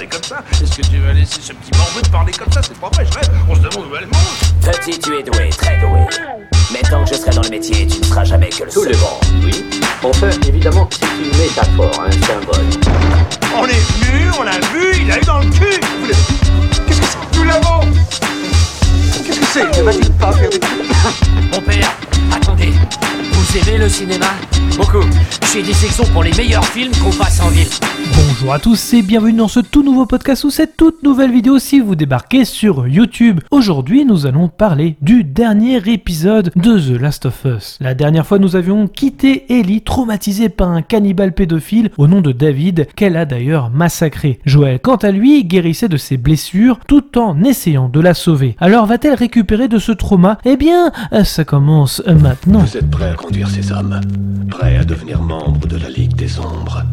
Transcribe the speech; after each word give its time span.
parler 0.00 0.08
comme 0.08 0.22
ça 0.22 0.42
Est-ce 0.62 0.76
que 0.76 0.82
tu 0.86 0.98
vas 0.98 1.12
laisser 1.12 1.40
ce 1.42 1.52
petit 1.52 1.76
morveux 1.78 2.00
te 2.02 2.08
parler 2.10 2.32
comme 2.32 2.50
ça? 2.52 2.60
C'est 2.62 2.78
pas 2.78 2.88
vrai, 2.88 3.04
je 3.06 3.18
rêve. 3.18 3.30
On 3.48 3.54
se 3.54 3.60
demande 3.60 3.86
où 3.90 3.96
elle 3.96 4.06
mange. 4.06 4.72
Petit, 4.72 4.98
tu 4.98 5.18
es 5.18 5.22
doué, 5.22 5.50
très 5.50 5.76
doué. 5.78 6.00
Mais 6.72 6.80
tant 6.88 7.04
que 7.04 7.10
je 7.10 7.14
serai 7.20 7.30
dans 7.32 7.42
le 7.42 7.48
métier, 7.50 7.86
tu 7.86 7.98
ne 7.98 8.04
seras 8.04 8.24
jamais 8.24 8.48
que 8.48 8.64
le 8.64 8.70
Tout 8.70 8.84
seul. 8.84 8.92
le 8.92 8.98
monde, 8.98 9.44
oui. 9.44 9.64
Enfin, 10.02 10.30
évidemment, 10.48 10.88
c'est 10.90 11.06
une 11.06 11.38
métaphore, 11.38 12.04
un 12.06 12.12
symbole. 12.12 12.66
On 13.56 13.66
est 13.66 13.72
venu, 13.72 14.30
on 14.38 14.42
l'a 14.44 14.52
vu, 14.72 15.02
il 15.02 15.10
a 15.12 15.18
eu 15.18 15.24
dans 15.24 15.38
le 15.40 15.46
cul. 15.50 15.80
Vous 16.00 16.06
l'avez- 16.06 16.86
Qu'est-ce 16.86 17.00
que 17.00 17.06
c'est 17.06 17.38
Nous 17.38 17.44
l'avons. 17.44 17.80
Qu'est-ce 19.26 19.40
que 19.40 19.46
c'est? 19.46 19.64
Ne 19.82 20.08
pas 20.18 20.32
faire 20.32 20.50
des 20.50 20.60
Mon 21.52 21.60
père. 21.60 21.96
Vous 23.50 23.58
aimez 23.58 23.78
le 23.78 23.88
cinéma 23.88 24.26
Beaucoup. 24.76 25.04
J'ai 25.52 25.62
des 25.62 25.72
sections 25.72 26.04
pour 26.12 26.22
les 26.22 26.32
meilleurs 26.34 26.64
films 26.64 26.92
qu'on 27.02 27.10
passe 27.10 27.40
en 27.40 27.48
ville. 27.48 27.66
Bonjour 28.14 28.52
à 28.52 28.60
tous 28.60 28.94
et 28.94 29.02
bienvenue 29.02 29.32
dans 29.32 29.48
ce 29.48 29.58
tout 29.58 29.82
nouveau 29.82 30.06
podcast 30.06 30.44
ou 30.44 30.50
cette 30.50 30.76
toute 30.76 31.02
nouvelle 31.02 31.32
vidéo 31.32 31.58
si 31.58 31.80
vous 31.80 31.96
débarquez 31.96 32.44
sur 32.44 32.86
YouTube. 32.86 33.40
Aujourd'hui, 33.50 34.04
nous 34.04 34.26
allons 34.26 34.48
parler 34.48 34.96
du 35.02 35.24
dernier 35.24 35.76
épisode 35.92 36.52
de 36.54 36.78
The 36.78 37.00
Last 37.00 37.26
of 37.26 37.44
Us. 37.44 37.78
La 37.80 37.94
dernière 37.94 38.26
fois, 38.26 38.38
nous 38.38 38.54
avions 38.54 38.86
quitté 38.86 39.52
Ellie, 39.52 39.82
traumatisée 39.82 40.48
par 40.48 40.70
un 40.70 40.82
cannibale 40.82 41.34
pédophile 41.34 41.90
au 41.98 42.06
nom 42.06 42.20
de 42.20 42.30
David, 42.30 42.86
qu'elle 42.94 43.16
a 43.16 43.24
d'ailleurs 43.24 43.70
massacré. 43.70 44.38
Joël, 44.44 44.78
quant 44.80 44.96
à 44.96 45.10
lui, 45.10 45.44
guérissait 45.44 45.88
de 45.88 45.96
ses 45.96 46.16
blessures 46.16 46.78
tout 46.86 47.18
en 47.18 47.42
essayant 47.42 47.88
de 47.88 48.00
la 48.00 48.14
sauver. 48.14 48.54
Alors 48.60 48.86
va-t-elle 48.86 49.14
récupérer 49.14 49.66
de 49.66 49.78
ce 49.78 49.92
trauma? 49.92 50.38
Eh 50.44 50.56
bien, 50.56 50.92
ça 51.24 51.44
commence 51.44 52.02
maintenant. 52.06 52.60
Vous 52.60 52.76
êtes 52.76 52.90
prêt 52.90 53.10
à 53.10 53.14
conduire 53.14 53.39
ces 53.48 53.72
hommes 53.72 54.00
Prêt 54.50 54.76
à 54.76 54.84
devenir 54.84 55.22
membre 55.22 55.66
de 55.66 55.76
la 55.76 55.88
Ligue 55.88 56.14
des 56.14 56.38
Ombres 56.38 56.84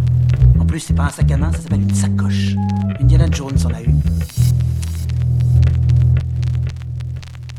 En 0.60 0.66
plus, 0.66 0.80
c'est 0.80 0.94
pas 0.94 1.06
un 1.06 1.10
sac 1.10 1.32
à 1.32 1.38
main, 1.38 1.52
ça 1.52 1.60
s'appelle 1.60 1.82
une 1.82 1.94
sacoche. 1.94 2.56
Indiana 3.02 3.26
Jones 3.32 3.58
en 3.66 3.74
a 3.74 3.82
une. 3.82 4.02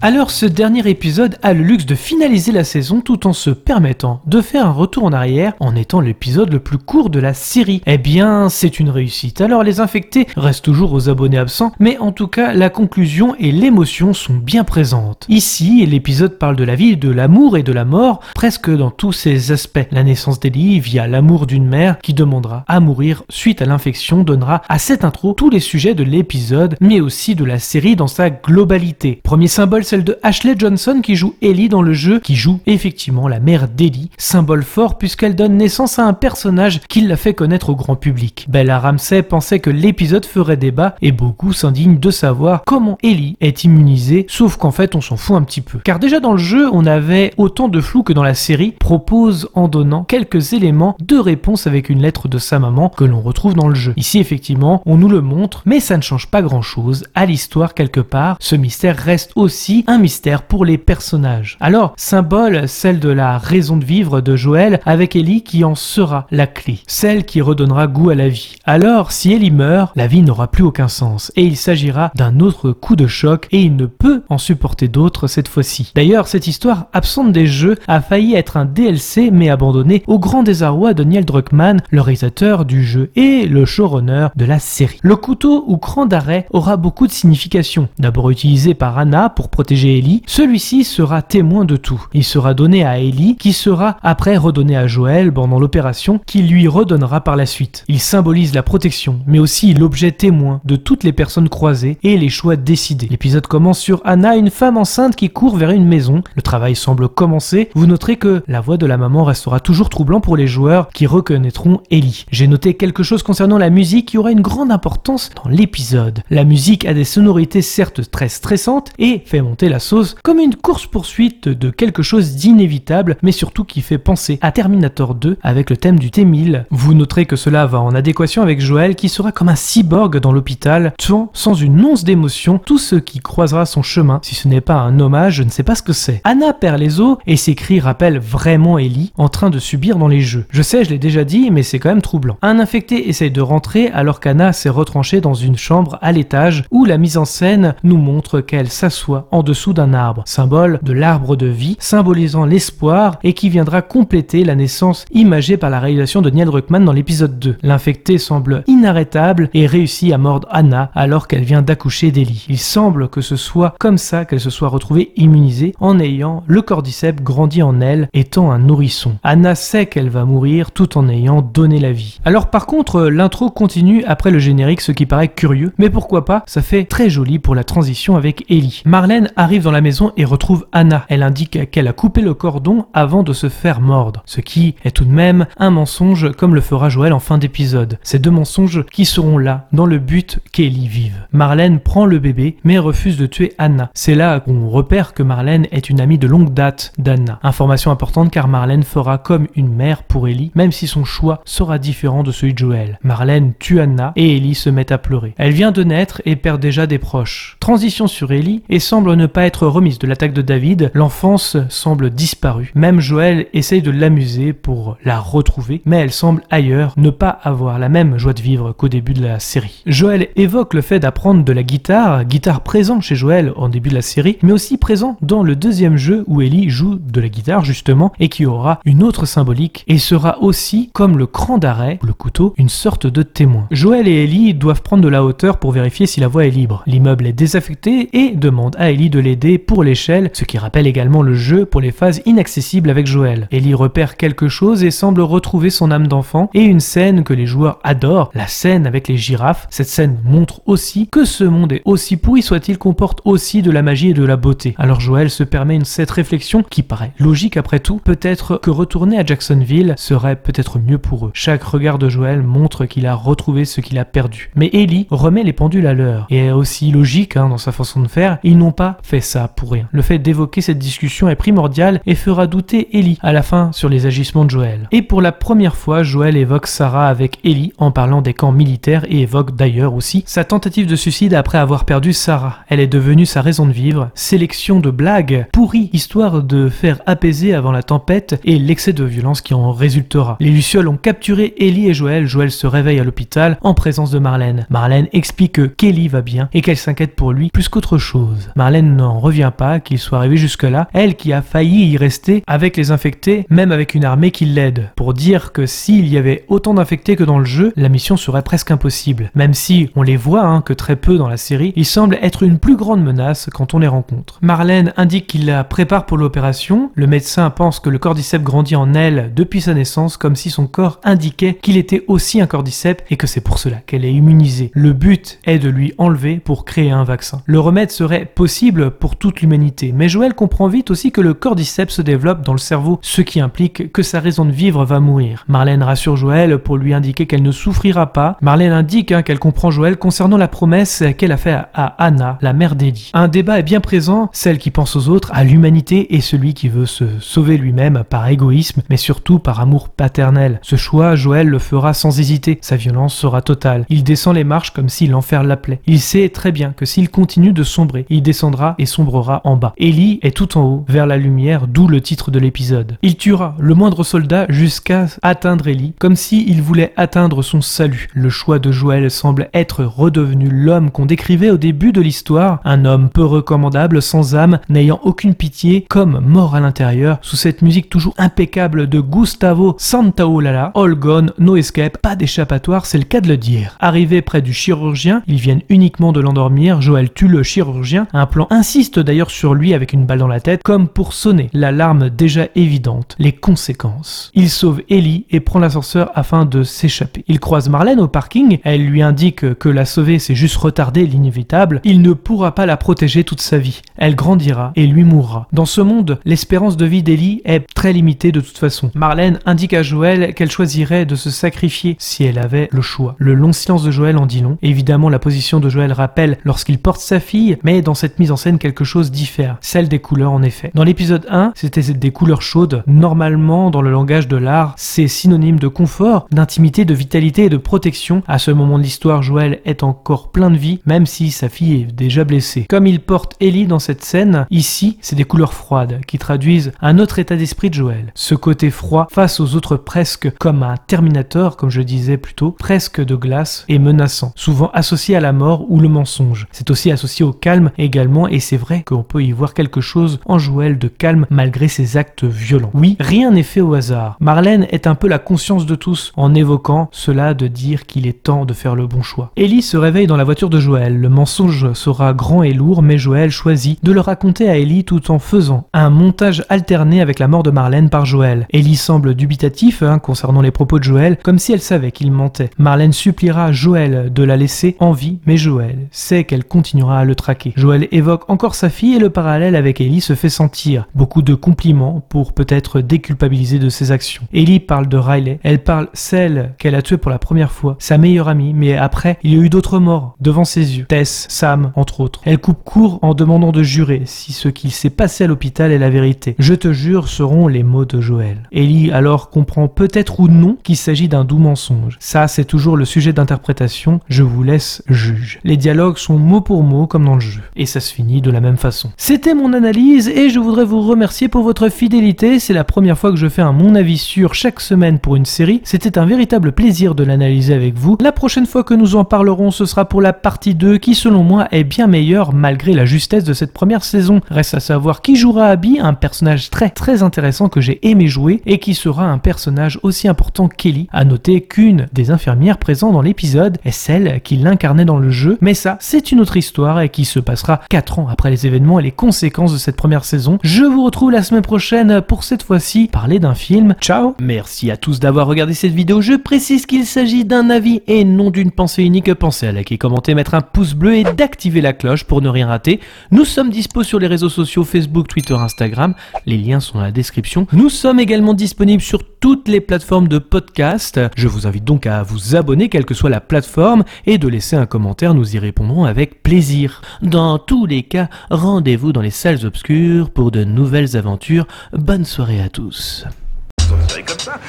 Alors 0.01 0.31
ce 0.31 0.47
dernier 0.47 0.89
épisode 0.89 1.39
a 1.43 1.53
le 1.53 1.65
luxe 1.65 1.85
de 1.85 1.97
finaliser 1.97 2.53
la 2.53 2.63
saison 2.63 3.01
tout 3.01 3.27
en 3.27 3.33
se 3.33 3.51
permettant 3.51 4.23
de 4.27 4.41
faire 4.41 4.65
un 4.65 4.71
retour 4.71 5.03
en 5.03 5.13
arrière 5.13 5.55
en 5.59 5.75
étant 5.75 6.01
l'épisode 6.01 6.53
le 6.53 6.61
plus 6.61 6.79
court 6.79 7.11
de 7.11 7.19
la 7.19 7.35
série. 7.35 7.83
Eh 7.85 7.99
bien, 7.99 8.49
c'est 8.49 8.79
une 8.79 8.91
réussite. 8.91 9.41
Alors 9.41 9.65
les 9.65 9.81
infectés 9.81 10.29
restent 10.37 10.65
toujours 10.65 10.93
aux 10.93 11.09
abonnés 11.09 11.39
absents, 11.39 11.73
mais 11.81 11.99
en 11.99 12.13
tout 12.13 12.29
cas 12.29 12.53
la 12.53 12.71
conclusion 12.71 13.35
et 13.41 13.51
l'émotion 13.51 14.15
sont 14.15 14.35
bien 14.35 14.63
présentes. 14.63 15.27
Ici, 15.29 15.85
l'épisode 15.85 16.39
parle 16.39 16.55
de 16.55 16.63
la 16.63 16.77
vie, 16.77 16.97
de 16.97 17.11
l'amour 17.11 17.57
et 17.57 17.65
de 17.65 17.73
la 17.73 17.85
mort, 17.85 18.21
presque 18.37 18.71
dans 18.71 18.93
tous 18.93 19.13
ses 19.13 19.51
aspects. 19.51 19.89
La 19.91 20.05
naissance 20.05 20.39
d'Ellie 20.39 20.79
via 20.79 21.09
l'amour 21.09 21.45
d'une 21.49 21.67
mère 21.67 21.99
qui 21.99 22.15
demandera 22.15 22.65
à 22.69 22.79
mourir 22.79 23.25
suite 23.31 23.63
à 23.63 23.67
l'infection 23.67 24.23
donnera 24.23 24.63
à 24.69 24.79
cette 24.79 25.05
intro 25.05 25.33
tous 25.33 25.51
les 25.51 25.59
sujets 25.59 25.97
de 25.97 26.05
l'épisode, 26.05 26.77
mais 26.81 27.01
aussi 27.01 27.35
de 27.35 27.45
la 27.45 27.59
série 27.59 27.97
dans 27.97 28.07
sa 28.07 28.31
globalité. 28.31 29.21
Premier 29.25 29.49
symbole, 29.49 29.87
celle 29.89 30.05
de 30.05 30.19
Ashley 30.22 30.55
Johnson 30.55 31.00
qui 31.03 31.17
joue 31.17 31.34
Ellie 31.41 31.70
dans 31.70 31.81
le 31.81 31.94
jeu, 31.94 32.20
qui 32.20 32.36
joue 32.36 32.61
effectivement 32.67 33.27
la 33.27 33.41
mère 33.41 33.69
d'Ellie. 33.69 34.11
Symbole 34.19 34.62
fort 34.62 34.98
puisqu'elle 34.98 35.34
donne 35.34 35.56
naissance 35.56 35.98
à 35.98 36.05
un 36.05 36.12
personnage 36.12 36.83
qui 36.91 37.00
l'a 37.00 37.17
fait 37.17 37.33
connaître 37.33 37.70
au 37.70 37.75
grand 37.75 37.97
public. 37.97 38.45
Bella 38.50 38.80
Ramsey 38.80 39.22
pensait 39.22 39.61
que 39.61 39.70
l'épisode 39.70 40.27
ferait 40.27 40.58
débat 40.58 40.95
et 41.00 41.11
beaucoup 41.11 41.55
s'indignent 41.55 41.98
de 41.98 42.11
savoir 42.11 42.64
comment 42.67 42.98
Ellie 43.03 43.39
est 43.41 43.64
immunisée, 43.64 44.27
sauf 44.28 44.58
qu'en 44.58 44.72
fait 44.72 44.95
on 44.95 45.00
s'en 45.00 45.17
fout 45.17 45.36
un 45.36 45.42
petit 45.42 45.62
peu. 45.62 45.78
Car 45.78 45.98
déjà 45.98 46.20
dans 46.20 46.33
le 46.33 46.39
jeu, 46.39 46.69
on 46.70 46.84
avait 46.84 47.33
autant 47.39 47.69
de 47.69 47.80
flou 47.80 48.02
que 48.02 48.12
dans 48.12 48.23
la 48.23 48.34
série, 48.34 48.73
propose 48.73 49.48
en 49.55 49.69
donnant 49.69 50.05
quelques 50.05 50.52
éléments 50.52 50.98
de 51.00 51.17
réponse 51.17 51.67
avec 51.67 51.89
une 51.89 52.02
lettre 52.02 52.28
de 52.28 52.36
sa 52.36 52.58
maman 52.58 52.91
que 52.91 53.05
l'on 53.05 53.23
retrouve 53.23 53.55
dans 53.55 53.69
le 53.69 53.75
jeu. 53.75 53.95
Ici 53.97 54.19
effectivement, 54.19 54.83
on 54.84 54.98
nous 54.98 55.08
le 55.08 55.23
montre, 55.23 55.62
mais 55.64 55.80
ça 55.80 55.97
ne 55.97 56.02
change 56.02 56.27
pas 56.27 56.42
grand 56.42 56.61
chose 56.61 57.06
à 57.14 57.25
l'histoire 57.25 57.73
quelque 57.73 58.00
part. 58.00 58.36
Ce 58.39 58.55
mystère 58.55 58.98
reste 58.98 59.33
aussi 59.34 59.78
un 59.87 59.98
mystère 59.98 60.43
pour 60.43 60.65
les 60.65 60.79
personnages. 60.79 61.57
Alors, 61.61 61.95
symbole, 61.97 62.69
celle 62.69 63.01
de 63.01 63.08
la 63.08 63.39
raison 63.39 63.77
de 63.77 63.85
vivre 63.85 64.20
de 64.20 64.36
Joël 64.36 64.80
avec 64.86 65.17
Ellie 65.17 65.42
qui 65.42 65.64
en 65.64 65.75
sera 65.75 66.27
la 66.30 66.47
clé, 66.47 66.80
celle 66.86 67.25
qui 67.25 67.41
redonnera 67.41 67.86
goût 67.86 68.11
à 68.11 68.14
la 68.14 68.29
vie. 68.29 68.57
Alors, 68.64 69.13
si 69.13 69.33
Ellie 69.33 69.51
meurt, 69.51 69.92
la 69.97 70.07
vie 70.07 70.23
n'aura 70.23 70.48
plus 70.51 70.64
aucun 70.64 70.89
sens 70.89 71.33
et 71.36 71.45
il 71.45 71.57
s'agira 71.57 72.11
d'un 72.14 72.41
autre 72.41 72.73
coup 72.73 72.97
de 72.97 73.07
choc 73.07 73.47
et 73.51 73.61
il 73.61 73.77
ne 73.77 73.86
peut 73.86 74.23
en 74.29 74.39
supporter 74.39 74.89
d'autres 74.89 75.27
cette 75.27 75.48
fois-ci. 75.48 75.92
D'ailleurs, 75.95 76.29
cette 76.29 76.47
histoire 76.47 76.86
absente 76.92 77.33
des 77.33 77.47
jeux 77.47 77.77
a 77.86 78.01
failli 78.01 78.35
être 78.35 78.57
un 78.57 78.64
DLC 78.64 79.31
mais 79.31 79.51
abandonné 79.51 80.02
au 80.07 80.19
grand 80.19 80.42
désarroi 80.42 80.95
de 80.95 81.05
Neil 81.05 81.25
Druckmann, 81.25 81.81
le 81.91 82.01
réalisateur 82.01 82.64
du 82.64 82.85
jeu 82.85 83.11
et 83.17 83.47
le 83.47 83.64
showrunner 83.64 84.29
de 84.36 84.45
la 84.45 84.58
série. 84.58 84.98
Le 85.02 85.17
couteau 85.17 85.64
ou 85.67 85.77
cran 85.77 86.07
d'arrêt 86.07 86.47
aura 86.51 86.77
beaucoup 86.77 87.07
de 87.07 87.13
significations. 87.13 87.89
D'abord 87.98 88.31
utilisé 88.31 88.75
par 88.75 88.98
Anna 88.98 89.29
pour 89.29 89.48
protéger 89.48 89.67
Ellie, 89.74 90.23
celui-ci 90.27 90.84
sera 90.84 91.23
témoin 91.23 91.64
de 91.64 91.77
tout. 91.77 92.06
Il 92.14 92.24
sera 92.24 92.55
donné 92.55 92.84
à 92.84 92.98
Ellie 92.98 93.36
qui 93.36 93.52
sera 93.52 93.96
après 94.02 94.36
redonné 94.36 94.77
à 94.77 94.86
Joël 94.86 95.33
pendant 95.33 95.61
l'opération 95.61 96.20
qui 96.27 96.42
lui 96.42 96.68
redonnera 96.68 97.23
par 97.23 97.36
la 97.36 97.46
suite. 97.46 97.84
Il 97.89 98.01
symbolise 98.01 98.55
la 98.55 98.62
protection 98.62 99.20
mais 99.27 99.39
aussi 99.39 99.74
l'objet 99.74 100.12
témoin 100.12 100.61
de 100.64 100.77
toutes 100.77 101.05
les 101.05 101.12
personnes 101.12 101.48
croisées 101.48 101.98
et 102.02 102.17
les 102.17 102.28
choix 102.28 102.57
décidés. 102.57 103.08
L'épisode 103.11 103.46
commence 103.46 103.78
sur 103.78 104.01
Anna, 104.05 104.36
une 104.36 104.51
femme 104.51 104.78
enceinte 104.78 105.17
qui 105.17 105.30
court 105.30 105.57
vers 105.57 105.70
une 105.70 105.86
maison. 105.86 106.23
Le 106.34 106.42
travail 106.42 106.74
semble 106.74 107.08
commencer. 107.08 107.70
Vous 107.74 107.86
noterez 107.86 108.17
que 108.17 108.42
la 108.48 108.61
voix 108.61 108.77
de 108.77 108.86
la 108.86 108.96
maman 108.96 109.24
restera 109.24 109.61
toujours 109.61 109.89
troublant 109.89 110.20
pour 110.20 110.36
les 110.36 110.46
joueurs 110.46 110.89
qui 110.89 111.07
reconnaîtront 111.07 111.80
Ellie. 111.90 112.24
J'ai 112.30 112.48
noté 112.48 112.74
quelque 112.74 113.02
chose 113.02 113.23
concernant 113.23 113.58
la 113.58 113.70
musique 113.70 114.08
qui 114.08 114.18
aura 114.18 114.30
une 114.30 114.40
grande 114.40 114.73
importance 114.73 115.30
dans 115.42 115.51
l'épisode. 115.51 116.20
La 116.30 116.45
musique 116.45 116.84
a 116.84 116.95
des 116.95 117.05
sonorités 117.05 117.62
certes 117.62 118.11
très 118.11 118.28
stressantes 118.28 118.92
et 118.98 119.23
fait 119.24 119.42
monter 119.42 119.58
la 119.67 119.80
sauce 119.80 120.14
comme 120.23 120.39
une 120.39 120.55
course-poursuite 120.55 121.48
de 121.48 121.70
quelque 121.70 122.02
chose 122.02 122.36
d'inévitable, 122.36 123.17
mais 123.23 123.33
surtout 123.33 123.64
qui 123.64 123.80
fait 123.80 123.98
penser 123.98 124.39
à 124.42 124.52
Terminator 124.52 125.14
2 125.14 125.39
avec 125.42 125.70
le 125.70 125.77
thème 125.77 125.98
du 125.98 126.11
T-1000. 126.11 126.64
Vous 126.70 126.95
noterez 126.95 127.27
que 127.27 127.36
cela 127.36 127.67
va 127.67 127.80
en 127.80 127.95
adéquation 127.95 128.43
avec 128.43 128.61
Joël 128.61 128.94
qui 128.94 129.08
sera 129.08 129.32
comme 129.32 129.49
un 129.49 129.56
cyborg 129.56 130.19
dans 130.19 130.32
l'hôpital, 130.32 130.93
tuant 130.99 131.31
sans 131.32 131.55
une 131.55 131.85
once 131.85 132.05
d'émotion 132.05 132.58
tout 132.58 132.79
ce 132.79 132.96
qui 132.96 133.19
croisera 133.19 133.67
son 133.67 133.82
chemin. 133.82 134.20
Si 134.23 134.35
ce 134.35 134.46
n'est 134.46 134.61
pas 134.61 134.76
un 134.76 135.00
hommage, 135.00 135.35
je 135.35 135.43
ne 135.43 135.50
sais 135.50 135.62
pas 135.62 135.75
ce 135.75 135.82
que 135.82 135.93
c'est. 135.93 136.20
Anna 136.25 136.52
perd 136.52 136.79
les 136.79 137.00
os 137.00 137.19
et 137.26 137.37
ses 137.37 137.55
cris 137.55 137.81
rappellent 137.81 138.19
vraiment 138.19 138.79
Ellie 138.79 139.12
en 139.17 139.29
train 139.29 139.50
de 139.50 139.58
subir 139.58 139.96
dans 139.96 140.08
les 140.08 140.20
jeux. 140.20 140.46
Je 140.50 140.62
sais, 140.62 140.85
je 140.85 140.90
l'ai 140.90 140.99
déjà 140.99 141.25
dit, 141.25 141.50
mais 141.50 141.62
c'est 141.62 141.79
quand 141.79 141.88
même 141.88 142.02
troublant. 142.02 142.37
Un 142.43 142.61
infecté 142.61 143.08
essaye 143.08 143.31
de 143.31 143.40
rentrer 143.40 143.88
alors 143.88 144.20
qu'Anna 144.20 144.52
s'est 144.52 144.69
retranchée 144.69 145.20
dans 145.20 145.35
une 145.35 145.56
chambre 145.56 145.99
à 146.02 146.12
l'étage 146.12 146.64
où 146.70 146.85
la 146.85 146.99
mise 146.99 147.17
en 147.17 147.25
scène 147.25 147.75
nous 147.82 147.96
montre 147.96 148.40
qu'elle 148.40 148.69
s'assoit 148.69 149.29
en 149.31 149.43
dessous 149.49 149.73
d'un 149.73 149.94
arbre, 149.94 150.23
symbole 150.26 150.79
de 150.82 150.93
l'arbre 150.93 151.35
de 151.35 151.47
vie, 151.47 151.79
symbolisant 151.81 152.44
l'espoir 152.44 153.19
et 153.23 153.32
qui 153.32 153.49
viendra 153.49 153.81
compléter 153.81 154.44
la 154.44 154.55
naissance 154.55 155.06
imagée 155.11 155.56
par 155.56 155.70
la 155.70 155.81
réalisation 155.81 156.20
de 156.20 156.29
Neil 156.29 156.44
Druckmann 156.44 156.85
dans 156.85 156.93
l'épisode 156.93 157.38
2. 157.38 157.56
L'infecté 157.62 158.19
semble 158.19 158.62
inarrêtable 158.67 159.49
et 159.55 159.67
réussit 159.67 160.12
à 160.12 160.19
mordre 160.19 160.49
Anna 160.50 160.91
alors 160.94 161.29
qu'elle 161.29 161.44
vient 161.44 161.62
d'accoucher 161.62 162.11
d'Ellie. 162.11 162.44
Il 162.50 162.58
semble 162.58 163.08
que 163.08 163.23
ce 163.23 163.37
soit 163.37 163.75
comme 163.79 163.97
ça 163.97 164.26
qu'elle 164.26 164.41
se 164.41 164.50
soit 164.50 164.69
retrouvée 164.69 165.12
immunisée 165.17 165.75
en 165.81 165.99
ayant 165.99 166.44
le 166.47 166.61
cordyceps 166.61 167.23
grandi 167.23 167.62
en 167.62 167.81
elle 167.81 168.11
étant 168.12 168.53
un 168.53 168.58
nourrisson. 168.58 169.17
Anna 169.23 169.55
sait 169.55 169.87
qu'elle 169.87 170.11
va 170.11 170.26
mourir 170.26 170.73
tout 170.73 170.99
en 170.99 171.08
ayant 171.08 171.41
donné 171.41 171.81
la 171.81 171.93
vie. 171.93 172.20
Alors 172.26 172.50
par 172.50 172.67
contre, 172.67 173.05
l'intro 173.05 173.49
continue 173.49 174.05
après 174.05 174.31
le 174.31 174.41
générique, 174.41 174.82
ce 174.82 174.93
qui 174.93 175.06
paraît 175.06 175.29
curieux, 175.29 175.73
mais 175.79 175.88
pourquoi 175.88 176.26
pas, 176.26 176.43
ça 176.47 176.61
fait 176.61 176.85
très 176.85 177.08
joli 177.08 177.38
pour 177.38 177.55
la 177.55 177.64
transition 177.64 178.17
avec 178.17 178.44
Ellie. 178.50 178.82
Marlène 178.85 179.31
arrive 179.38 179.62
dans 179.62 179.71
la 179.71 179.81
maison 179.81 180.12
et 180.17 180.25
retrouve 180.25 180.67
Anna. 180.73 181.06
Elle 181.09 181.23
indique 181.23 181.71
qu'elle 181.71 181.87
a 181.87 181.93
coupé 181.93 182.21
le 182.21 182.35
cordon 182.35 182.87
avant 182.93 183.23
de 183.23 183.32
se 183.32 183.49
faire 183.49 183.81
mordre, 183.81 184.23
ce 184.26 184.41
qui 184.41 184.75
est 184.85 184.91
tout 184.91 185.05
de 185.05 185.12
même 185.12 185.47
un 185.59 185.71
mensonge 185.71 186.32
comme 186.32 186.56
le 186.56 186.61
fera 186.61 186.88
Joël 186.88 187.12
en 187.12 187.21
fin 187.21 187.38
d'épisode. 187.38 187.99
Ces 188.03 188.19
deux 188.19 188.32
mensonges 188.32 188.85
qui 188.91 189.05
seront 189.05 189.38
là 189.38 189.69
dans 189.73 189.87
le 189.87 189.99
but 189.99 190.41
qu'Ellie 190.53 190.88
vive. 190.88 191.26
Marlène 191.31 191.79
prend 191.79 192.05
le 192.05 192.19
bébé 192.19 192.56
mais 192.64 192.79
refuse 192.79 193.17
de 193.17 193.26
tuer 193.26 193.52
Anna. 193.58 193.90
C'est 193.94 194.17
là 194.17 194.40
qu'on 194.40 194.69
repère 194.69 195.14
que 195.14 195.23
Marlène 195.23 195.69
est 195.70 195.88
une 195.88 196.00
amie 196.00 196.19
de 196.19 196.26
longue 196.26 196.52
date 196.52 196.93
d'Anna. 196.99 197.38
Information 197.44 197.93
importante 197.93 198.32
car 198.32 198.49
Marlène 198.49 198.82
fera 198.82 199.19
comme 199.19 199.46
une 199.55 199.73
mère 199.73 200.02
pour 200.02 200.26
Ellie, 200.26 200.50
même 200.56 200.73
si 200.73 200.88
son 200.88 201.05
choix 201.05 201.43
sera 201.44 201.79
différent 201.79 202.25
de 202.25 202.32
celui 202.32 202.55
de 202.55 202.58
Joël. 202.58 202.99
Marlène 203.05 203.52
tue 203.61 203.81
Anna 203.81 204.12
et 204.17 204.37
Ellie 204.37 204.56
se 204.56 204.69
met 204.69 204.93
à 204.93 204.99
pleurer. 204.99 205.34
Elle 205.38 205.52
vient 205.52 205.70
de 205.70 205.84
naître 205.84 206.23
et 206.25 206.34
perd 206.34 206.61
déjà 206.61 206.88
des 206.88 206.99
proches. 206.99 207.56
Transition 207.61 208.08
sur 208.08 208.32
Ellie 208.32 208.64
et 208.69 208.81
semble 208.81 209.14
ne 209.14 209.27
pas 209.28 209.46
être 209.46 209.66
remise 209.66 209.98
de 209.98 210.06
l'attaque 210.06 210.32
de 210.32 210.42
David. 210.42 210.90
L'enfance 210.94 211.56
semble 211.69 212.10
disparue. 212.10 212.72
Même 212.75 213.00
Joël 213.00 213.46
essaye 213.52 213.82
de 213.82 213.90
l'amuser 213.90 214.52
pour 214.52 214.96
la 215.04 215.20
retrouver, 215.20 215.82
mais 215.84 215.98
elle 215.98 216.12
semble 216.12 216.42
ailleurs, 216.50 216.94
ne 216.96 217.10
pas 217.10 217.38
avoir 217.42 217.78
la 217.78 217.88
même 217.88 218.19
joie 218.19 218.32
de 218.32 218.42
vivre 218.42 218.72
qu'au 218.72 218.88
début 218.88 219.14
de 219.14 219.22
la 219.22 219.38
série. 219.38 219.82
Joël 219.86 220.28
évoque 220.36 220.75
le 220.75 220.80
fait 220.80 221.00
d'apprendre 221.00 221.44
de 221.44 221.52
la 221.52 221.62
guitare, 221.62 222.25
guitare 222.25 222.62
présent 222.62 223.00
chez 223.00 223.14
Joël 223.14 223.52
en 223.56 223.69
début 223.69 223.90
de 223.90 223.94
la 223.94 224.02
série, 224.02 224.38
mais 224.42 224.52
aussi 224.52 224.78
présent 224.78 225.16
dans 225.22 225.42
le 225.42 225.56
deuxième 225.56 225.96
jeu 225.96 226.24
où 226.26 226.40
Ellie 226.40 226.70
joue 226.70 226.96
de 226.96 227.20
la 227.20 227.28
guitare 227.28 227.64
justement 227.64 228.12
et 228.20 228.28
qui 228.28 228.46
aura 228.46 228.81
une 228.84 229.02
autre 229.02 229.26
symbolique 229.26 229.84
et 229.88 229.98
sera 229.98 230.42
aussi 230.42 230.90
comme 230.92 231.19
le 231.19 231.26
cran 231.26 231.58
d'arrêt, 231.58 231.98
le 232.02 232.12
couteau, 232.12 232.54
une 232.56 232.69
sorte 232.69 233.06
de 233.06 233.22
témoin. 233.22 233.66
Joël 233.70 234.08
et 234.08 234.24
Ellie 234.24 234.54
doivent 234.54 234.82
prendre 234.82 235.02
de 235.02 235.08
la 235.08 235.24
hauteur 235.24 235.58
pour 235.58 235.72
vérifier 235.72 236.06
si 236.06 236.20
la 236.20 236.28
voie 236.28 236.46
est 236.46 236.50
libre. 236.50 236.82
L'immeuble 236.86 237.26
est 237.26 237.32
désaffecté 237.32 238.08
et 238.12 238.34
demande 238.34 238.76
à 238.78 238.90
Ellie 238.90 239.07
de 239.08 239.19
l'aider 239.19 239.58
pour 239.58 239.82
l'échelle, 239.82 240.31
ce 240.32 240.44
qui 240.44 240.58
rappelle 240.58 240.87
également 240.87 241.22
le 241.22 241.34
jeu 241.34 241.64
pour 241.64 241.81
les 241.81 241.93
phases 241.93 242.22
inaccessibles 242.26 242.90
avec 242.90 243.06
Joël. 243.06 243.49
Ellie 243.50 243.75
repère 243.75 244.16
quelque 244.16 244.49
chose 244.49 244.84
et 244.84 244.90
semble 244.90 245.20
retrouver 245.20 245.70
son 245.70 245.90
âme 245.90 246.06
d'enfant 246.06 246.50
et 246.55 246.62
une 246.62 246.81
scène 246.81 247.25
que 247.25 247.34
les 247.34 247.46
joueurs 247.46 247.78
adorent, 247.82 248.31
la 248.34 248.46
scène 248.46 248.87
avec 248.87 249.08
les 249.08 249.16
girafes. 249.16 249.66
Cette 249.70 249.88
scène 249.88 250.19
montre 250.25 250.60
aussi 250.66 251.08
que 251.08 251.25
ce 251.25 251.44
monde 251.44 251.72
est 251.72 251.82
aussi 251.84 252.16
pourri 252.16 252.43
soit-il 252.43 252.78
comporte 252.78 253.20
aussi 253.25 253.62
de 253.62 253.70
la 253.70 253.82
magie 253.82 254.10
et 254.10 254.14
de 254.14 254.25
la 254.25 254.37
beauté. 254.37 254.75
Alors 254.78 255.00
Joël 255.00 255.31
se 255.31 255.44
permet 255.44 255.76
une, 255.76 255.84
cette 255.84 256.10
réflexion 256.10 256.62
qui 256.62 256.82
paraît 256.82 257.12
logique 257.19 257.56
après 257.56 257.81
tout, 257.81 257.99
peut-être 257.99 258.56
que 258.56 258.70
retourner 258.70 259.19
à 259.19 259.25
Jacksonville 259.25 259.94
serait 259.96 260.37
peut-être 260.37 260.78
mieux 260.78 260.99
pour 260.99 261.26
eux. 261.26 261.31
Chaque 261.34 261.62
regard 261.62 261.99
de 261.99 262.08
Joël 262.08 262.43
montre 262.43 262.87
qu'il 262.87 263.06
a 263.06 263.14
retrouvé 263.14 263.64
ce 263.64 263.81
qu'il 263.81 263.99
a 263.99 264.05
perdu. 264.05 264.50
Mais 264.55 264.70
Ellie 264.72 265.06
remet 265.10 265.44
les 265.44 265.52
pendules 265.52 265.87
à 265.87 265.94
l'heure 265.94 266.26
et 266.31 266.46
est 266.46 266.50
aussi 266.50 266.90
logique 266.90 267.37
hein, 267.37 267.49
dans 267.49 267.58
sa 267.58 267.72
façon 267.72 268.00
de 268.00 268.08
faire. 268.08 268.38
Ils 268.43 268.58
n'ont 268.58 268.72
pas 268.72 268.97
fait 269.02 269.20
ça 269.20 269.48
pour 269.48 269.72
rien. 269.72 269.88
Le 269.92 270.02
fait 270.02 270.18
d'évoquer 270.18 270.60
cette 270.60 270.78
discussion 270.78 271.28
est 271.28 271.36
primordial 271.36 272.00
et 272.06 272.14
fera 272.14 272.46
douter 272.46 272.88
Ellie 272.96 273.18
à 273.22 273.32
la 273.32 273.42
fin 273.42 273.72
sur 273.72 273.88
les 273.88 274.06
agissements 274.06 274.44
de 274.44 274.50
Joël. 274.50 274.88
Et 274.92 275.02
pour 275.02 275.20
la 275.22 275.32
première 275.32 275.76
fois, 275.76 276.02
Joël 276.02 276.36
évoque 276.36 276.66
Sarah 276.66 277.08
avec 277.08 277.38
Ellie 277.44 277.72
en 277.78 277.90
parlant 277.90 278.22
des 278.22 278.34
camps 278.34 278.52
militaires 278.52 279.04
et 279.08 279.22
évoque 279.22 279.56
d'ailleurs 279.56 279.94
aussi 279.94 280.24
sa 280.26 280.44
tentative 280.44 280.86
de 280.86 280.96
suicide 280.96 281.34
après 281.34 281.58
avoir 281.58 281.84
perdu 281.84 282.12
Sarah. 282.12 282.58
Elle 282.68 282.80
est 282.80 282.86
devenue 282.86 283.26
sa 283.26 283.42
raison 283.42 283.66
de 283.66 283.72
vivre. 283.72 284.10
Sélection 284.14 284.80
de 284.80 284.90
blagues 284.90 285.46
pourries 285.52 285.90
histoire 285.92 286.42
de 286.42 286.68
faire 286.68 287.00
apaiser 287.06 287.54
avant 287.54 287.72
la 287.72 287.82
tempête 287.82 288.40
et 288.44 288.58
l'excès 288.58 288.92
de 288.92 289.04
violence 289.04 289.40
qui 289.40 289.54
en 289.54 289.72
résultera. 289.72 290.36
Les 290.40 290.50
Lucioles 290.50 290.88
ont 290.88 290.96
capturé 290.96 291.54
Ellie 291.58 291.88
et 291.88 291.94
Joël. 291.94 292.26
Joël 292.26 292.50
se 292.50 292.66
réveille 292.66 293.00
à 293.00 293.04
l'hôpital 293.04 293.58
en 293.62 293.74
présence 293.74 294.10
de 294.10 294.18
Marlène. 294.18 294.66
Marlène 294.70 295.08
explique 295.12 295.54
que 295.54 296.08
va 296.08 296.20
bien 296.20 296.48
et 296.52 296.60
qu'elle 296.60 296.76
s'inquiète 296.76 297.16
pour 297.16 297.32
lui 297.32 297.50
plus 297.50 297.68
qu'autre 297.68 297.98
chose. 297.98 298.50
N'en 298.96 299.19
revient 299.19 299.52
pas 299.56 299.81
qu'il 299.81 299.99
soit 299.99 300.19
arrivé 300.19 300.37
jusque-là, 300.37 300.88
elle 300.93 301.17
qui 301.17 301.32
a 301.32 301.43
failli 301.43 301.90
y 301.90 301.96
rester 301.96 302.43
avec 302.46 302.76
les 302.76 302.90
infectés, 302.90 303.46
même 303.50 303.73
avec 303.73 303.94
une 303.94 304.05
armée 304.05 304.31
qui 304.31 304.44
l'aide, 304.44 304.90
pour 304.96 305.14
dire 305.14 305.52
que 305.52 305.67
s'il 305.67 306.08
y 306.08 306.19
avait 306.19 306.44
autant 306.49 306.75
d'infectés 306.75 307.17
que 307.17 307.25
dans 307.25 307.38
le 307.38 307.44
jeu, 307.44 307.73
la 307.76 307.88
mission 307.88 308.17
serait 308.17 308.43
presque 308.43 308.70
impossible. 308.70 309.31
Même 309.35 309.55
si 309.55 309.90
on 309.96 310.02
les 310.02 310.17
voit 310.17 310.44
hein, 310.44 310.61
que 310.61 310.73
très 310.73 310.96
peu 310.96 311.17
dans 311.19 311.29
la 311.29 311.37
série, 311.37 311.73
ils 311.76 311.87
semblent 311.87 312.19
être 312.23 312.43
une 312.43 312.58
plus 312.58 312.76
grande 312.76 313.02
menace 313.02 313.49
quand 313.52 313.75
on 313.75 313.79
les 313.79 313.87
rencontre. 313.87 314.38
Marlène 314.43 314.93
indique 314.96 315.26
qu'il 315.26 315.46
la 315.46 315.64
prépare 315.64 316.06
pour 316.06 316.19
l'opération, 316.19 316.91
le 316.94 317.06
médecin 317.06 317.50
pense 317.50 317.81
que 317.81 317.91
le 317.91 317.99
cordyceps 317.99 318.43
grandit 318.43 318.76
en 318.76 318.94
elle 318.94 319.32
depuis 319.34 319.61
sa 319.61 319.75
naissance 319.75 320.17
comme 320.17 320.37
si 320.37 320.50
son 320.50 320.67
corps 320.67 321.00
indiquait 321.05 321.58
qu'il 321.61 321.76
était 321.76 322.05
aussi 322.06 322.41
un 322.41 322.46
cordyceps 322.46 323.05
et 323.11 323.17
que 323.17 323.26
c'est 323.26 323.41
pour 323.41 323.58
cela 323.58 323.76
qu'elle 323.87 324.05
est 324.05 324.12
immunisée. 324.12 324.70
Le 324.75 324.93
but 324.93 325.38
est 325.44 325.58
de 325.58 325.69
lui 325.69 325.94
enlever 325.99 326.37
pour 326.37 326.64
créer 326.64 326.91
un 326.91 327.05
vaccin. 327.05 327.43
Le 327.46 327.61
remède 327.61 327.91
serait 327.91 328.25
possible 328.25 328.77
pour 328.86 329.16
toute 329.16 329.40
l'humanité, 329.40 329.92
mais 329.94 330.08
Joël 330.08 330.34
comprend 330.34 330.69
vite 330.69 330.90
aussi 330.90 331.12
que 331.12 331.20
le 331.20 331.34
cordyceps 331.34 331.90
se 331.90 332.02
développe 332.02 332.42
dans 332.42 332.52
le 332.52 332.58
cerveau, 332.58 332.98
ce 333.02 333.22
qui 333.22 333.40
implique 333.40 333.92
que 333.92 334.02
sa 334.02 334.20
raison 334.20 334.44
de 334.44 334.50
vivre 334.50 334.84
va 334.84 335.00
mourir. 335.00 335.44
Marlène 335.48 335.82
rassure 335.82 336.16
Joël 336.16 336.58
pour 336.58 336.76
lui 336.76 336.94
indiquer 336.94 337.26
qu'elle 337.26 337.42
ne 337.42 337.52
souffrira 337.52 338.12
pas. 338.12 338.36
Marlène 338.40 338.72
indique 338.72 339.12
hein, 339.12 339.22
qu'elle 339.22 339.38
comprend 339.38 339.70
Joël 339.70 339.96
concernant 339.96 340.36
la 340.36 340.48
promesse 340.48 341.02
qu'elle 341.16 341.32
a 341.32 341.36
faite 341.36 341.66
à 341.75 341.86
Anna, 341.98 342.38
la 342.40 342.52
mère 342.52 342.76
d'Eddie. 342.76 343.10
Un 343.14 343.28
débat 343.28 343.58
est 343.58 343.64
bien 343.64 343.80
présent, 343.80 344.30
celle 344.32 344.58
qui 344.58 344.70
pense 344.70 344.96
aux 344.96 345.08
autres, 345.08 345.31
à 345.32 345.44
l'humanité 345.44 346.14
et 346.14 346.20
celui 346.20 346.54
qui 346.54 346.69
veut 346.69 346.86
se 346.86 347.04
sauver 347.20 347.56
lui-même 347.56 348.04
par 348.08 348.28
égoïsme, 348.28 348.82
mais 348.90 348.96
surtout 348.96 349.38
par 349.38 349.60
amour 349.60 349.88
paternel. 349.88 350.60
Ce 350.62 350.76
choix, 350.76 351.16
Joël 351.16 351.48
le 351.48 351.58
fera 351.58 351.94
sans 351.94 352.20
hésiter. 352.20 352.58
Sa 352.60 352.76
violence 352.76 353.14
sera 353.14 353.42
totale. 353.42 353.84
Il 353.88 354.04
descend 354.04 354.34
les 354.34 354.44
marches 354.44 354.72
comme 354.72 354.88
si 354.88 355.06
l'enfer 355.06 355.42
l'appelait. 355.42 355.81
Il 355.86 356.00
sait 356.00 356.28
très 356.28 356.52
bien 356.52 356.72
que 356.72 356.84
s'il 356.84 357.10
continue 357.10 357.52
de 357.52 357.62
sombrer, 357.62 358.06
il 358.10 358.22
descendra 358.22 358.68
et 358.79 358.87
sombrera 358.87 359.41
en 359.44 359.56
bas. 359.56 359.73
Ellie 359.79 360.19
est 360.23 360.37
tout 360.37 360.59
en 360.59 360.65
haut, 360.65 360.85
vers 360.88 361.06
la 361.06 361.17
lumière, 361.17 361.67
d'où 361.67 361.88
le 361.88 362.00
titre 362.00 362.31
de 362.31 362.38
l'épisode. 362.38 362.99
Il 363.03 363.17
tuera 363.17 363.55
le 363.59 363.75
moindre 363.75 364.05
soldat 364.05 364.47
jusqu'à 364.49 365.06
atteindre 365.23 365.69
Ellie, 365.69 365.94
comme 365.99 366.17
s'il 366.17 366.62
voulait 366.62 366.93
atteindre 366.97 367.43
son 367.43 367.61
salut. 367.61 368.09
Le 368.15 368.31
choix 368.31 368.59
de 368.59 368.73
Joël 368.73 369.11
semble 369.11 369.49
être 369.55 369.85
redevenu 369.85 370.49
l'homme 370.50 370.91
qu'on 370.91 371.06
décrivait 371.06 371.50
au 371.50 371.56
début 371.56 371.93
de 371.93 372.00
l'histoire, 372.00 372.61
un 372.65 372.85
homme 372.85 373.09
peu 373.09 373.25
recommandable, 373.25 374.03
sans 374.03 374.35
âme, 374.35 374.59
n'ayant 374.69 375.00
aucune 375.03 375.35
pitié, 375.35 375.87
comme 375.88 376.20
mort 376.20 376.55
à 376.55 376.61
l'intérieur, 376.61 377.19
sous 377.23 377.37
cette 377.37 377.62
musique 377.62 377.91
toujours 377.91 378.15
impeccable 378.19 378.88
de 378.88 379.00
Gustavo 379.00 379.76
Santaolalla, 379.79 380.73
All 380.75 380.94
Gone, 380.94 381.32
No 381.38 381.56
Escape, 381.56 381.99
pas 381.99 382.17
d'échappatoire, 382.17 382.87
c'est 382.87 382.99
le 382.99 383.05
cas 383.05 383.20
de 383.20 383.29
le 383.29 383.37
dire. 383.37 383.76
Arrivé 383.81 384.23
près 384.23 384.43
du 384.43 384.53
chirurgien, 384.53 385.23
ils 385.26 385.37
viennent 385.41 385.62
uniquement 385.69 386.12
de 386.12 386.20
l'endormir, 386.20 386.81
Joël 386.81 387.12
tue 387.12 387.29
le 387.29 387.43
chirurgien, 387.43 388.06
un 388.12 388.26
plan 388.26 388.47
insiste 388.58 388.99
d'ailleurs 388.99 389.31
sur 389.31 389.55
lui 389.55 389.72
avec 389.72 389.93
une 389.93 390.05
balle 390.05 390.19
dans 390.19 390.26
la 390.26 390.40
tête, 390.40 390.62
comme 390.64 390.88
pour 390.88 391.12
sonner 391.12 391.49
l'alarme 391.52 392.10
déjà 392.10 392.49
évidente, 392.56 393.14
les 393.20 393.31
conséquences. 393.31 394.32
Il 394.34 394.50
sauve 394.50 394.82
Ellie 394.90 395.26
et 395.31 395.38
prend 395.38 395.60
l'ascenseur 395.60 396.10
afin 396.16 396.44
de 396.44 396.64
s'échapper. 396.64 397.25
Il 397.28 397.38
croise 397.38 397.69
Marlène 397.69 398.00
au 398.00 398.08
parking, 398.08 398.58
elle 398.64 398.84
lui 398.84 399.00
indique 399.00 399.55
que 399.55 399.69
la 399.69 399.84
sauver 399.84 400.19
c'est 400.19 400.34
juste 400.34 400.56
retarder 400.56 401.06
l'inévitable, 401.06 401.81
il 401.84 402.02
ne 402.02 402.12
pourra 402.12 402.56
pas 402.56 402.66
la 402.66 402.76
protéger 402.76 403.22
toute 403.22 403.40
sa 403.40 403.58
vie. 403.58 403.81
Elle 403.96 404.16
grandira 404.16 404.72
et 404.75 404.88
lui 404.88 405.05
mourra. 405.05 405.46
Dans 405.52 405.64
ce 405.64 405.81
monde, 405.81 406.19
l'espérance 406.25 406.76
de 406.76 406.84
vie 406.84 407.05
d'Ellie 407.05 407.43
est 407.44 407.64
très 407.75 407.93
limitée 407.93 408.32
de 408.32 408.40
toute 408.40 408.58
façon. 408.58 408.90
Marlène 408.94 409.38
indique 409.46 409.75
à 409.75 409.84
Joël 409.84 410.34
qu'elle 410.34 410.50
choisirait 410.50 411.06
de 411.06 411.14
se 411.14 411.31
sacrifier 411.31 411.94
si 412.00 412.25
elle 412.25 412.38
avait 412.38 412.69
le 412.72 412.82
choix. 412.82 413.14
Le 413.19 413.34
long 413.34 413.52
silence 413.52 413.84
de 413.84 413.93
Joël 413.93 414.16
en 414.16 414.26
dit 414.26 414.40
long. 414.40 414.58
Évidemment, 414.62 415.10
la 415.10 415.20
position 415.20 415.60
de 415.60 415.69
Joël 415.69 415.93
rappelle 415.93 416.38
lorsqu'il 416.44 416.78
porte 416.78 417.00
sa 417.00 417.20
fille, 417.20 417.56
mais 417.62 417.82
dans 417.82 417.94
cette 417.94 418.19
mise 418.19 418.32
en 418.32 418.37
scène, 418.37 418.47
quelque 418.56 418.84
chose 418.84 419.10
diffère. 419.10 419.58
Celle 419.60 419.88
des 419.88 419.98
couleurs, 419.98 420.32
en 420.32 420.42
effet. 420.42 420.70
Dans 420.74 420.84
l'épisode 420.84 421.26
1, 421.28 421.52
c'était 421.54 421.82
des 421.82 422.10
couleurs 422.10 422.40
chaudes. 422.40 422.82
Normalement, 422.86 423.70
dans 423.70 423.82
le 423.82 423.90
langage 423.90 424.28
de 424.28 424.36
l'art, 424.36 424.74
c'est 424.78 425.08
synonyme 425.08 425.58
de 425.58 425.68
confort, 425.68 426.26
d'intimité, 426.30 426.86
de 426.86 426.94
vitalité 426.94 427.44
et 427.44 427.48
de 427.50 427.58
protection. 427.58 428.22
À 428.26 428.38
ce 428.38 428.50
moment 428.50 428.78
de 428.78 428.84
l'histoire, 428.84 429.22
Joël 429.22 429.60
est 429.66 429.82
encore 429.82 430.30
plein 430.30 430.50
de 430.50 430.56
vie, 430.56 430.80
même 430.86 431.04
si 431.04 431.30
sa 431.30 431.50
fille 431.50 431.82
est 431.82 431.92
déjà 431.92 432.24
blessée. 432.24 432.66
Comme 432.70 432.86
il 432.86 433.00
porte 433.00 433.34
Ellie 433.40 433.66
dans 433.66 433.78
cette 433.78 434.04
scène, 434.04 434.46
ici, 434.50 434.96
c'est 435.02 435.16
des 435.16 435.24
couleurs 435.24 435.52
froides 435.52 436.00
qui 436.06 436.18
traduisent 436.18 436.72
un 436.80 436.98
autre 436.98 437.18
état 437.18 437.36
d'esprit 437.36 437.68
de 437.68 437.74
Joël. 437.74 438.12
Ce 438.14 438.34
côté 438.34 438.70
froid 438.70 439.08
face 439.10 439.40
aux 439.40 439.54
autres 439.54 439.76
presque 439.76 440.30
comme 440.38 440.62
un 440.62 440.76
Terminator, 440.86 441.56
comme 441.56 441.70
je 441.70 441.82
disais 441.82 442.16
plus 442.16 442.34
tôt, 442.34 442.52
presque 442.52 443.04
de 443.04 443.14
glace 443.16 443.64
et 443.68 443.78
menaçant, 443.78 444.32
souvent 444.36 444.70
associé 444.72 445.16
à 445.16 445.20
la 445.20 445.32
mort 445.32 445.70
ou 445.70 445.80
le 445.80 445.88
mensonge. 445.88 446.46
C'est 446.52 446.70
aussi 446.70 446.90
associé 446.90 447.24
au 447.24 447.32
calme 447.32 447.70
également, 447.78 448.28
et 448.28 448.37
c'est 448.40 448.56
vrai 448.56 448.82
qu'on 448.82 449.02
peut 449.02 449.22
y 449.22 449.32
voir 449.32 449.54
quelque 449.54 449.80
chose 449.80 450.20
en 450.26 450.38
Joël 450.38 450.78
de 450.78 450.88
calme 450.88 451.26
malgré 451.30 451.68
ses 451.68 451.96
actes 451.96 452.24
violents. 452.24 452.70
Oui, 452.74 452.96
rien 453.00 453.30
n'est 453.30 453.42
fait 453.42 453.60
au 453.60 453.74
hasard. 453.74 454.16
Marlène 454.20 454.66
est 454.70 454.86
un 454.86 454.94
peu 454.94 455.08
la 455.08 455.18
conscience 455.18 455.66
de 455.66 455.74
tous 455.74 456.12
en 456.16 456.34
évoquant 456.34 456.88
cela 456.92 457.34
de 457.34 457.46
dire 457.46 457.86
qu'il 457.86 458.06
est 458.06 458.22
temps 458.22 458.44
de 458.44 458.52
faire 458.52 458.74
le 458.74 458.86
bon 458.86 459.02
choix. 459.02 459.30
Ellie 459.36 459.62
se 459.62 459.76
réveille 459.76 460.06
dans 460.06 460.16
la 460.16 460.24
voiture 460.24 460.50
de 460.50 460.60
Joël. 460.60 460.98
Le 460.98 461.08
mensonge 461.08 461.72
sera 461.72 462.12
grand 462.12 462.42
et 462.42 462.52
lourd, 462.52 462.82
mais 462.82 462.98
Joël 462.98 463.30
choisit 463.30 463.82
de 463.84 463.92
le 463.92 464.00
raconter 464.00 464.48
à 464.48 464.58
Ellie 464.58 464.84
tout 464.84 465.10
en 465.10 465.18
faisant 465.18 465.66
un 465.72 465.90
montage 465.90 466.44
alterné 466.48 467.00
avec 467.00 467.18
la 467.18 467.28
mort 467.28 467.42
de 467.42 467.50
Marlène 467.50 467.90
par 467.90 468.06
Joël. 468.06 468.46
Ellie 468.52 468.76
semble 468.76 469.14
dubitatif 469.14 469.82
hein, 469.82 469.98
concernant 469.98 470.40
les 470.40 470.50
propos 470.50 470.78
de 470.78 470.84
Joël, 470.84 471.18
comme 471.22 471.38
si 471.38 471.52
elle 471.52 471.60
savait 471.60 471.92
qu'il 471.92 472.12
mentait. 472.12 472.50
Marlène 472.58 472.92
suppliera 472.92 473.52
Joël 473.52 474.12
de 474.12 474.22
la 474.22 474.36
laisser 474.36 474.76
en 474.80 474.92
vie, 474.92 475.18
mais 475.26 475.36
Joël 475.36 475.88
sait 475.90 476.24
qu'elle 476.24 476.44
continuera 476.44 476.98
à 477.00 477.04
le 477.04 477.14
traquer. 477.14 477.52
Joël 477.56 477.88
évoque 477.92 478.28
encore 478.29 478.55
sa 478.55 478.70
fille 478.70 478.94
et 478.94 478.99
le 478.99 479.11
parallèle 479.11 479.56
avec 479.56 479.81
Ellie 479.81 480.01
se 480.01 480.15
fait 480.15 480.29
sentir. 480.29 480.87
Beaucoup 480.94 481.23
de 481.23 481.35
compliments 481.35 482.03
pour 482.08 482.32
peut-être 482.32 482.81
déculpabiliser 482.81 483.58
de 483.58 483.69
ses 483.69 483.93
actions. 483.93 484.25
Ellie 484.32 484.61
parle 484.61 484.89
de 484.89 484.97
Riley, 484.97 485.41
elle 485.43 485.63
parle 485.63 485.89
celle 485.93 486.55
qu'elle 486.58 486.75
a 486.75 486.82
tuée 486.82 486.99
pour 486.99 487.11
la 487.11 487.19
première 487.19 487.53
fois, 487.53 487.77
sa 487.79 487.99
meilleure 487.99 488.29
amie, 488.29 488.53
mais 488.55 488.77
après, 488.77 489.19
il 489.23 489.35
y 489.35 489.39
a 489.39 489.43
eu 489.43 489.49
d'autres 489.49 489.79
morts 489.79 490.17
devant 490.20 490.44
ses 490.44 490.79
yeux. 490.79 490.87
Tess, 490.87 491.27
Sam, 491.29 491.73
entre 491.75 492.01
autres. 492.01 492.20
Elle 492.25 492.39
coupe 492.39 492.63
court 492.65 492.99
en 493.03 493.15
demandant 493.15 493.53
de 493.53 493.63
jurer 493.63 494.03
si 494.05 494.32
ce 494.32 494.49
qu'il 494.49 494.70
s'est 494.70 494.91
passé 494.91 495.25
à 495.25 495.27
l'hôpital 495.27 495.73
est 495.73 495.79
la 495.79 495.91
vérité. 495.91 496.35
Je 496.39 496.55
te 496.55 496.73
jure 496.73 497.08
seront 497.08 497.49
les 497.49 497.63
mots 497.63 497.85
de 497.85 498.01
Joël. 498.01 498.49
Ellie 498.53 498.91
alors 498.91 499.31
comprend 499.31 499.69
peut-être 499.69 500.20
ou 500.20 500.29
non 500.29 500.56
qu'il 500.63 500.77
s'agit 500.77 501.08
d'un 501.08 501.25
doux 501.25 501.39
mensonge. 501.39 501.97
Ça, 502.01 502.29
c'est 502.29 502.44
toujours 502.44 502.77
le 502.77 502.85
sujet 502.85 503.13
d'interprétation. 503.13 504.01
Je 504.08 504.23
vous 504.23 504.43
laisse 504.43 504.82
juge. 504.89 505.41
Les 505.44 505.56
dialogues 505.56 505.99
sont 505.99 506.19
mot 506.19 506.41
pour 506.41 506.63
mot 506.63 506.87
comme 506.87 507.05
dans 507.05 507.15
le 507.15 507.20
jeu. 507.20 507.43
Et 507.56 507.67
ça 507.67 507.81
se 507.81 507.93
finit 507.93 508.07
de 508.08 508.31
la 508.31 508.41
même 508.41 508.56
façon. 508.56 508.91
C'était 508.96 509.34
mon 509.34 509.53
analyse 509.53 510.08
et 510.08 510.31
je 510.31 510.38
voudrais 510.38 510.65
vous 510.65 510.81
remercier 510.81 511.29
pour 511.29 511.43
votre 511.43 511.69
fidélité. 511.69 512.38
C'est 512.38 512.55
la 512.55 512.65
première 512.65 512.99
fois 512.99 513.11
que 513.11 513.17
je 513.17 513.29
fais 513.29 513.43
un 513.43 513.53
mon 513.53 513.75
avis 513.75 513.99
sur 513.99 514.35
chaque 514.35 514.61
semaine 514.61 514.99
pour 514.99 515.15
une 515.15 515.27
série. 515.27 515.61
C'était 515.65 515.99
un 515.99 516.07
véritable 516.07 516.53
plaisir 516.53 516.95
de 516.95 517.05
l'analyser 517.05 517.55
avec 517.55 517.77
vous. 517.77 517.99
La 518.00 518.12
prochaine 518.12 518.47
fois 518.47 518.65
que 518.65 518.75
nous 518.75 518.97
en 518.97 519.05
parlerons, 519.05 519.50
ce 519.50 519.67
sera 519.67 519.85
pour 519.85 520.00
la 520.00 520.15
partie 520.15 520.55
2 520.55 520.79
qui 520.79 520.95
selon 520.95 521.23
moi 521.23 521.49
est 521.53 521.65
bien 521.65 521.87
meilleure 521.87 522.33
malgré 522.33 522.73
la 522.73 522.87
justesse 522.87 523.25
de 523.25 523.35
cette 523.35 523.53
première 523.53 523.85
saison. 523.85 524.21
Reste 524.31 524.55
à 524.55 524.61
savoir 524.61 525.03
qui 525.03 525.17
jouera 525.17 525.49
Abby, 525.49 525.79
un 525.81 525.95
personnage 525.95 526.49
très 526.49 526.71
très 526.71 527.03
intéressant 527.03 527.49
que 527.49 527.61
j'ai 527.61 527.87
aimé 527.87 528.09
jouer 528.09 528.41
et 528.47 528.59
qui 528.59 528.75
sera 528.75 529.05
un 529.05 529.19
personnage 529.19 529.79
aussi 529.83 530.09
important 530.09 530.49
qu'Ellie. 530.49 530.88
À 530.93 531.05
noter 531.05 531.43
qu'une 531.43 531.88
des 531.93 532.11
infirmières 532.11 532.59
présentes 532.59 532.95
dans 532.95 533.03
l'épisode 533.03 533.59
est 533.65 533.71
celle 533.71 534.21
qui 534.23 534.37
l'incarnait 534.37 534.87
dans 534.87 534.99
le 534.99 535.11
jeu, 535.11 535.37
mais 535.43 535.55
ça 535.55 535.77
c'est 535.81 536.11
une 536.11 536.21
autre 536.21 536.38
histoire 536.38 536.81
et 536.81 536.88
qui 536.88 537.05
se 537.05 537.21
passera 537.21 537.61
4 537.69 537.98
ans 537.98 537.98
après 538.07 538.31
les 538.31 538.47
événements 538.47 538.78
et 538.78 538.83
les 538.83 538.93
conséquences 538.93 539.52
de 539.52 539.59
cette 539.59 539.76
première 539.76 540.05
saison. 540.05 540.38
Je 540.43 540.62
vous 540.62 540.85
retrouve 540.85 541.11
la 541.11 541.23
semaine 541.23 541.43
prochaine 541.43 542.02
pour 542.02 542.23
cette 542.23 542.43
fois-ci 542.43 542.88
parler 542.93 543.19
d'un 543.19 543.35
film. 543.35 543.75
Ciao 543.81 544.14
Merci 544.21 544.71
à 544.71 544.76
tous 544.76 545.00
d'avoir 545.00 545.26
regardé 545.26 545.55
cette 545.55 545.73
vidéo. 545.73 546.00
Je 546.00 546.14
précise 546.14 546.67
qu'il 546.67 546.85
s'agit 546.87 547.25
d'un 547.25 547.50
avis 547.50 547.83
et 547.87 548.05
non 548.05 548.31
d'une 548.31 548.50
pensée 548.50 548.85
unique. 548.85 549.12
Pensez 549.14 549.47
à 549.47 549.52
liker, 549.52 549.78
commenter, 549.78 550.14
mettre 550.14 550.35
un 550.35 550.43
pouce 550.43 550.75
bleu 550.75 550.97
et 550.97 551.05
d'activer 551.05 551.61
la 551.61 551.73
cloche 551.73 552.05
pour 552.05 552.23
ne 552.23 552.28
rien 552.28 552.47
rater. 552.47 552.81
Nous 553.11 553.25
sommes 553.25 553.50
dispo 553.50 553.83
sur 553.83 553.99
les 553.99 554.07
réseaux 554.07 554.28
sociaux 554.28 554.64
Facebook, 554.64 555.09
Twitter, 555.09 555.35
Instagram. 555.35 555.95
Les 556.26 556.37
liens 556.37 556.61
sont 556.61 556.78
dans 556.78 556.85
la 556.85 556.93
description. 556.93 557.47
Nous 557.52 557.71
sommes 557.71 557.99
également 557.99 558.35
disponibles 558.35 558.83
sur 558.83 559.02
toutes 559.21 559.49
les 559.49 559.61
plateformes 559.61 560.09
de 560.09 560.19
podcast. 560.19 561.00
Je 561.17 561.28
vous 561.28 561.47
invite 561.47 561.64
donc 561.64 561.87
à 561.87 562.02
vous 562.02 562.37
abonner 562.37 562.69
quelle 562.69 562.85
que 562.85 562.95
soit 562.95 563.11
la 563.11 563.21
plateforme 563.21 563.85
et 564.07 564.19
de 564.19 564.28
laisser 564.28 564.57
un 564.57 564.67
commentaire. 564.67 565.14
Nous 565.14 565.35
y 565.35 565.38
répondrons 565.38 565.85
avec 565.85 566.23
plaisir. 566.23 566.83
Dans 567.02 567.38
tous 567.38 567.67
les 567.67 567.83
cas, 567.88 568.09
rendez-vous 568.30 568.92
dans 568.92 569.00
les 569.00 569.11
salles 569.11 569.45
obscures 569.45 570.11
pour 570.11 570.30
de 570.30 570.45
nouvelles 570.45 570.97
aventures. 570.97 571.47
Bonne 571.73 572.04
soirée 572.04 572.40
à 572.40 572.49
tous. 572.49 573.04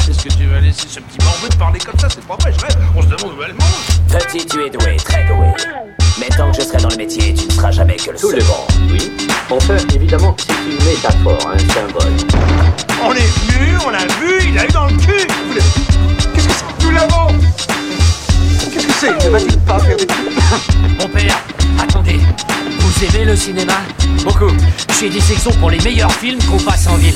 Est-ce 0.08 0.24
que 0.24 0.34
tu 0.34 0.46
vas 0.46 0.60
laisser 0.60 0.88
ce 0.88 1.00
petit 1.00 1.18
bambou 1.20 1.48
te 1.50 1.58
parler 1.58 1.80
comme 1.80 2.00
ça? 2.00 2.08
C'est 2.10 2.24
pas 2.26 2.36
vrai, 2.40 2.54
je 2.58 2.66
rêve. 2.66 2.78
On 2.96 3.02
se 3.02 3.08
demande 3.08 3.38
où 3.38 3.44
elle 3.44 3.54
mange. 3.54 4.00
Petit, 4.10 4.46
tu 4.46 4.64
es 4.66 4.70
doué, 4.70 4.96
très 4.98 5.26
doué. 5.28 5.48
Mais 6.20 6.28
tant 6.36 6.52
que 6.52 6.58
je 6.58 6.62
serai 6.68 6.78
dans 6.78 6.90
le 6.90 6.98
métier, 6.98 7.34
tu 7.34 7.46
ne 7.46 7.52
seras 7.52 7.72
jamais 7.72 7.96
que 7.96 8.12
le 8.12 8.18
Tout 8.18 8.32
le 8.32 8.40
second. 8.42 8.54
monde, 8.54 8.92
oui. 8.92 9.12
Enfin, 9.50 9.78
évidemment, 9.96 10.36
c'est 10.38 10.54
une 10.54 10.86
métaphore, 10.86 11.52
un 11.54 11.58
symbole. 11.60 12.14
On 13.04 13.14
est 13.14 13.54
venu, 13.54 13.78
on 13.86 13.90
l'a 13.90 14.00
vu, 14.20 14.50
il 14.50 14.58
a 14.60 14.66
eu 14.66 14.72
dans 14.72 14.86
le 14.88 14.96
cul 14.98 15.28
le- 15.54 15.62
Qu'est-ce 16.34 16.48
que 16.48 16.54
c'est? 16.54 16.86
Nous 16.86 16.92
l'avons 16.92 17.28
Qu'est-ce 18.72 18.88
que 18.88 18.94
c'est? 18.94 19.26
Ne 19.26 19.30
va-t-il 19.32 19.58
pas 19.60 19.80
faire 19.80 19.98
des 19.98 20.06
cinéma 23.40 23.74
Beaucoup. 24.24 24.52
Je 24.90 24.94
suis 24.94 25.10
des 25.10 25.22
sections 25.22 25.52
pour 25.60 25.70
les 25.70 25.80
meilleurs 25.80 26.12
films 26.12 26.40
qu'on 26.44 26.58
passe 26.58 26.88
en 26.88 26.96
ville. 26.96 27.16